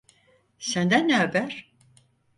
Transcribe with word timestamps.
Senden 0.59 1.07
ne 1.07 1.15
haber? 1.17 1.71